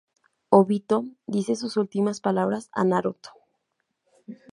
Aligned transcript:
Obito 0.49 1.05
dice 1.27 1.55
sus 1.55 1.77
últimas 1.77 2.21
palabras 2.21 2.71
a 2.73 2.83
Naruto. 2.83 3.29